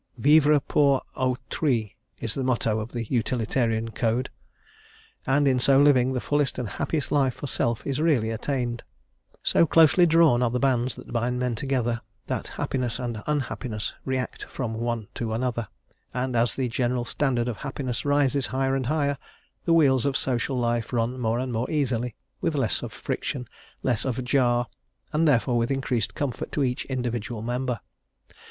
[0.17, 4.31] "Vivre pour au trui," is the motto of the utilitarian code;
[5.27, 8.81] and in so living the fullest and happiest life for self is really attained;
[9.43, 14.17] so closely drawn are the bands that bind men together that happiness and unhappiness re
[14.17, 15.67] act from one to another,
[16.15, 19.19] and as the general standard of happiness rises higher and higher,
[19.65, 23.47] the wheels of social life run more and more easily, with less of friction,
[23.83, 24.65] less of jar,
[25.13, 27.79] and therefore with increased comfort to each individual member.